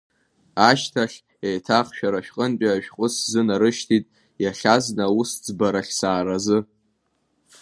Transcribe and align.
Ашьҭахь 0.69 1.17
еиҭах 1.47 1.87
шәара 1.97 2.25
шәҟынтәи 2.25 2.73
ашәҟәы 2.75 3.07
сзынарышьҭит 3.13 4.05
иахьазын 4.43 4.99
аусӡбрахь 5.05 5.91
сааразы. 5.99 6.57